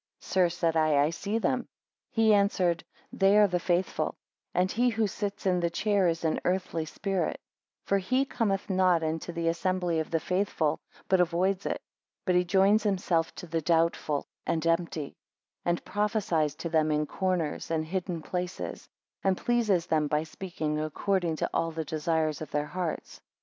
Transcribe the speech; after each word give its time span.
Sir, 0.21 0.49
said 0.49 0.75
I, 0.75 0.97
I 0.97 1.11
see 1.11 1.37
them. 1.37 1.67
He 2.09 2.33
answered, 2.33 2.83
They 3.13 3.37
are 3.37 3.45
the 3.45 3.59
faithful; 3.59 4.15
and 4.51 4.71
he 4.71 4.89
who 4.89 5.05
sits 5.05 5.45
in 5.45 5.59
the 5.59 5.69
chair 5.69 6.07
is 6.07 6.25
an 6.25 6.39
earthly 6.43 6.85
spirit. 6.85 7.39
2 7.85 7.85
For 7.85 7.97
he 7.99 8.25
cometh 8.25 8.67
not 8.67 9.03
into 9.03 9.31
the 9.31 9.47
assembly 9.47 9.99
of 9.99 10.09
the 10.09 10.19
faithful, 10.19 10.79
but 11.07 11.21
avoids 11.21 11.67
it. 11.67 11.83
But 12.25 12.33
he 12.33 12.43
joins 12.43 12.81
himself 12.81 13.35
to 13.35 13.45
the 13.45 13.61
doubtful 13.61 14.25
and 14.47 14.65
empty; 14.65 15.13
and 15.65 15.85
prophesies 15.85 16.55
to 16.55 16.69
them 16.69 16.89
in 16.89 17.05
corners 17.05 17.69
and 17.69 17.85
hidden 17.85 18.23
places; 18.23 18.89
and 19.23 19.37
pleases 19.37 19.85
them 19.85 20.07
by 20.07 20.23
speaking 20.23 20.79
according 20.79 21.35
to 21.35 21.49
all 21.53 21.69
the 21.69 21.85
desires 21.85 22.41
of 22.41 22.49
their 22.49 22.65
hearts. 22.65 23.21